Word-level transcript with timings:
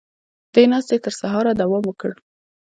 دې 0.53 0.63
ناستې 0.71 0.95
تر 1.05 1.13
سهاره 1.19 1.51
دوام 1.61 1.83
وکړ. 1.87 2.11